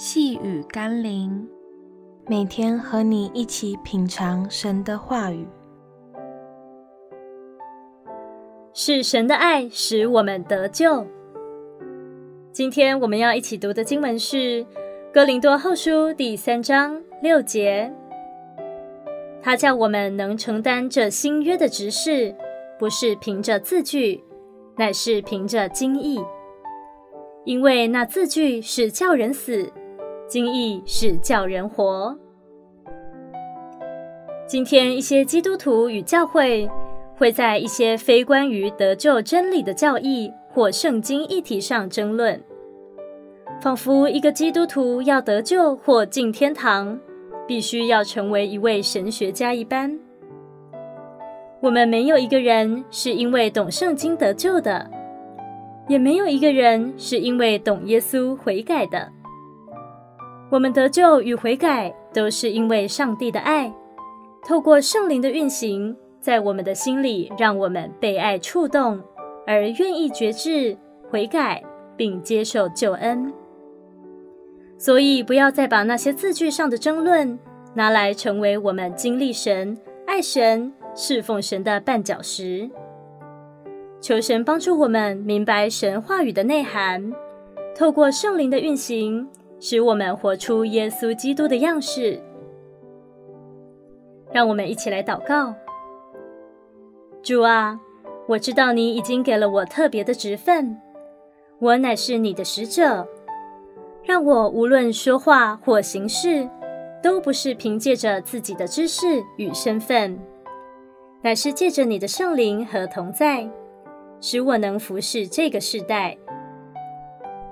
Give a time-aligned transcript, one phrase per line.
[0.00, 1.44] 细雨甘霖，
[2.28, 5.44] 每天和你一起品尝神的话语。
[8.72, 11.04] 是神的爱使我们得救。
[12.52, 14.36] 今天我们要一起读的经文是
[15.12, 17.92] 《哥林多后书》第三章六节。
[19.42, 22.32] 他叫我们能承担这新约的职事，
[22.78, 24.22] 不是凭着字句，
[24.76, 26.20] 乃是凭着经意。
[27.44, 29.68] 因为那字句是叫人死。
[30.28, 32.14] 经义是叫人活。
[34.46, 36.68] 今天一些基督徒与教会
[37.16, 42.38] 会在一些非关于得救真理的教义或圣经议题上争论，
[43.60, 46.98] 仿佛一个基督徒要得救或进天堂，
[47.46, 49.98] 必须要成为一位神学家一般。
[51.60, 54.88] 我们没有一个人是因为懂圣经得救的，
[55.88, 59.10] 也没有一个人是因为懂耶稣悔改的。
[60.50, 63.72] 我们得救与悔改，都是因为上帝的爱，
[64.46, 68.98] 透过圣灵的运行，在我们的心里，让我们被爱触动，
[69.46, 70.76] 而愿意决志
[71.10, 71.62] 悔改，
[71.96, 73.32] 并接受救恩。
[74.78, 77.38] 所以，不要再把那些字句上的争论
[77.74, 79.76] 拿来成为我们经历神、
[80.06, 82.70] 爱神、侍奉神的绊脚石。
[84.00, 87.12] 求神帮助我们明白神话语的内涵，
[87.76, 89.28] 透过圣灵的运行。
[89.60, 92.20] 使我们活出耶稣基督的样式。
[94.32, 95.54] 让我们一起来祷告：
[97.22, 97.80] 主啊，
[98.26, 100.76] 我知道你已经给了我特别的职分，
[101.58, 103.06] 我乃是你的使者。
[104.04, 106.48] 让我无论说话或行事，
[107.02, 110.18] 都不是凭借着自己的知识与身份，
[111.22, 113.48] 乃是借着你的圣灵和同在，
[114.20, 116.16] 使我能服侍这个世代。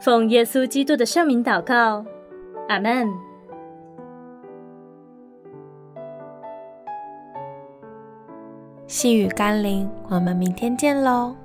[0.00, 2.04] 奉耶稣基督的圣名祷告，
[2.68, 3.06] 阿门。
[8.86, 11.36] 细雨甘霖，我们明天见喽。